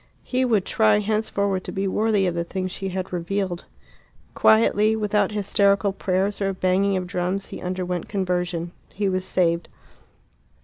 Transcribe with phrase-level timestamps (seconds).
[0.23, 3.65] He would try henceforward to be worthy of the things she had revealed.
[4.33, 8.71] Quietly, without hysterical prayers or banging of drums, he underwent conversion.
[8.89, 9.69] He was saved.